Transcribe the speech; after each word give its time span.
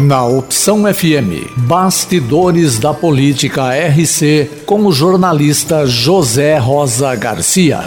Na 0.00 0.24
Opção 0.24 0.84
FM, 0.84 1.52
Bastidores 1.66 2.78
da 2.78 2.94
Política 2.94 3.70
RC, 3.74 4.62
com 4.64 4.86
o 4.86 4.92
jornalista 4.92 5.84
José 5.86 6.56
Rosa 6.56 7.14
Garcia. 7.16 7.80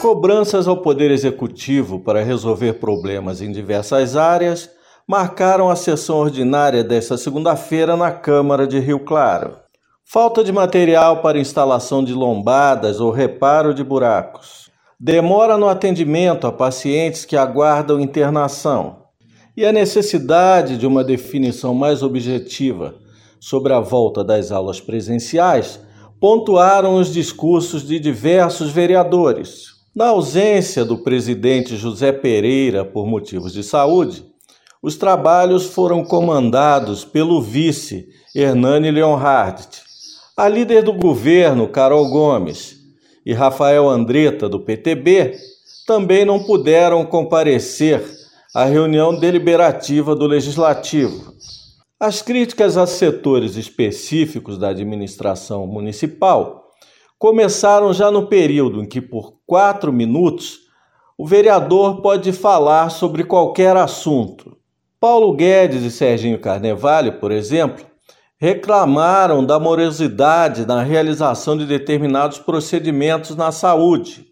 Cobranças 0.00 0.66
ao 0.66 0.78
Poder 0.78 1.10
Executivo 1.10 2.00
para 2.00 2.24
resolver 2.24 2.72
problemas 2.74 3.42
em 3.42 3.52
diversas 3.52 4.16
áreas 4.16 4.70
marcaram 5.06 5.68
a 5.68 5.76
sessão 5.76 6.16
ordinária 6.16 6.82
desta 6.82 7.18
segunda-feira 7.18 7.96
na 7.96 8.10
Câmara 8.10 8.66
de 8.66 8.78
Rio 8.78 9.00
Claro. 9.00 9.58
Falta 10.04 10.42
de 10.42 10.50
material 10.50 11.18
para 11.18 11.38
instalação 11.38 12.02
de 12.02 12.14
lombadas 12.14 13.00
ou 13.00 13.10
reparo 13.10 13.74
de 13.74 13.84
buracos. 13.84 14.69
Demora 15.02 15.56
no 15.56 15.66
atendimento 15.66 16.46
a 16.46 16.52
pacientes 16.52 17.24
que 17.24 17.34
aguardam 17.34 17.98
internação 17.98 18.98
e 19.56 19.64
a 19.64 19.72
necessidade 19.72 20.76
de 20.76 20.86
uma 20.86 21.02
definição 21.02 21.72
mais 21.72 22.02
objetiva 22.02 22.96
sobre 23.40 23.72
a 23.72 23.80
volta 23.80 24.22
das 24.22 24.52
aulas 24.52 24.78
presenciais 24.78 25.80
pontuaram 26.20 26.96
os 26.96 27.10
discursos 27.10 27.88
de 27.88 27.98
diversos 27.98 28.70
vereadores. 28.70 29.68
Na 29.96 30.08
ausência 30.08 30.84
do 30.84 30.98
presidente 30.98 31.78
José 31.78 32.12
Pereira 32.12 32.84
por 32.84 33.06
motivos 33.06 33.54
de 33.54 33.62
saúde, 33.62 34.22
os 34.82 34.96
trabalhos 34.96 35.64
foram 35.64 36.04
comandados 36.04 37.06
pelo 37.06 37.40
vice 37.40 38.06
Hernani 38.36 38.90
Leonhardt. 38.90 39.80
A 40.36 40.46
líder 40.46 40.82
do 40.82 40.92
governo, 40.92 41.68
Carol 41.68 42.06
Gomes, 42.10 42.79
e 43.24 43.32
Rafael 43.32 43.88
Andretta, 43.88 44.48
do 44.48 44.60
PTB, 44.60 45.36
também 45.86 46.24
não 46.24 46.42
puderam 46.42 47.04
comparecer 47.04 48.02
a 48.54 48.64
reunião 48.64 49.18
deliberativa 49.18 50.14
do 50.14 50.26
Legislativo. 50.26 51.34
As 51.98 52.22
críticas 52.22 52.76
a 52.76 52.86
setores 52.86 53.56
específicos 53.56 54.56
da 54.56 54.68
administração 54.68 55.66
municipal 55.66 56.70
começaram 57.18 57.92
já 57.92 58.10
no 58.10 58.26
período 58.26 58.82
em 58.82 58.86
que, 58.86 59.00
por 59.00 59.34
quatro 59.46 59.92
minutos, 59.92 60.60
o 61.18 61.26
vereador 61.26 62.00
pode 62.00 62.32
falar 62.32 62.88
sobre 62.90 63.24
qualquer 63.24 63.76
assunto. 63.76 64.56
Paulo 64.98 65.34
Guedes 65.34 65.82
e 65.82 65.90
Serginho 65.90 66.38
Carnevale, 66.38 67.12
por 67.12 67.30
exemplo, 67.30 67.84
reclamaram 68.40 69.44
da 69.44 69.60
morosidade 69.60 70.64
na 70.64 70.82
realização 70.82 71.58
de 71.58 71.66
determinados 71.66 72.38
procedimentos 72.38 73.36
na 73.36 73.52
saúde, 73.52 74.26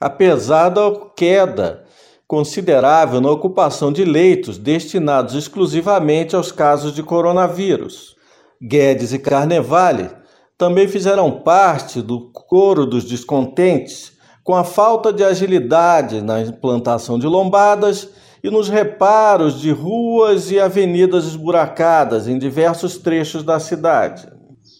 apesar 0.00 0.70
da 0.70 0.90
queda 1.16 1.84
considerável 2.26 3.20
na 3.20 3.30
ocupação 3.30 3.92
de 3.92 4.04
leitos 4.04 4.58
destinados 4.58 5.36
exclusivamente 5.36 6.34
aos 6.34 6.50
casos 6.50 6.92
de 6.92 7.04
coronavírus. 7.04 8.16
Guedes 8.60 9.12
e 9.12 9.18
Carnevale 9.20 10.10
também 10.58 10.88
fizeram 10.88 11.30
parte 11.30 12.02
do 12.02 12.32
coro 12.32 12.84
dos 12.84 13.04
descontentes 13.04 14.12
com 14.42 14.56
a 14.56 14.64
falta 14.64 15.12
de 15.12 15.22
agilidade 15.22 16.20
na 16.20 16.40
implantação 16.40 17.16
de 17.16 17.28
lombadas 17.28 18.08
e 18.46 18.50
nos 18.50 18.68
reparos 18.68 19.60
de 19.60 19.72
ruas 19.72 20.52
e 20.52 20.60
avenidas 20.60 21.24
esburacadas 21.24 22.28
em 22.28 22.38
diversos 22.38 22.96
trechos 22.96 23.42
da 23.42 23.58
cidade. 23.58 24.28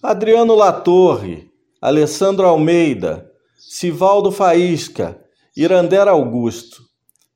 Adriano 0.00 0.54
Latorre, 0.54 1.50
Alessandro 1.82 2.46
Almeida, 2.46 3.28
Sivaldo 3.58 4.30
Faísca, 4.30 5.18
Irandera 5.56 6.12
Augusto 6.12 6.84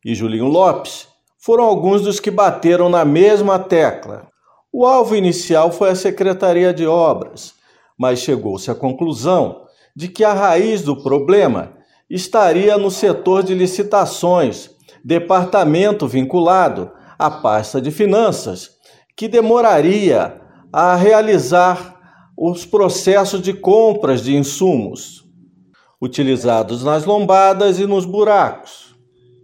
e 0.05 0.15
Julinho 0.15 0.47
Lopes 0.47 1.09
foram 1.41 1.65
alguns 1.65 2.03
dos 2.03 2.21
que 2.21 2.31
bateram 2.31 2.89
na 2.89 3.05
mesma 3.05 3.59
tecla. 3.59 4.29
O 4.73 4.87
alvo 4.87 5.17
inicial 5.17 5.73
foi 5.73 5.91
a 5.91 5.97
Secretaria 5.97 6.73
de 6.73 6.87
Obras, 6.87 7.55
mas 7.99 8.21
chegou-se 8.21 8.71
à 8.71 8.77
conclusão 8.77 9.65
de 9.95 10.07
que 10.07 10.23
a 10.23 10.33
raiz 10.33 10.83
do 10.83 11.03
problema 11.03 11.73
estaria 12.09 12.79
no 12.79 12.93
setor 12.93 13.43
de 13.43 13.57
licitações, 13.57 14.71
departamento 15.05 16.07
vinculado 16.07 16.91
à 17.19 17.31
pasta 17.31 17.81
de 17.81 17.91
finanças, 17.91 18.71
que 19.17 19.29
demoraria 19.29 20.41
a 20.73 20.97
realizar 20.97 21.97
os 22.37 22.65
processos 22.65 23.43
de 23.43 23.53
compras 23.53 24.23
de 24.23 24.35
insumos 24.35 25.23
utilizados 26.01 26.83
nas 26.83 27.05
lombadas 27.05 27.79
e 27.79 27.87
nos 27.87 28.05
buracos. 28.05 28.97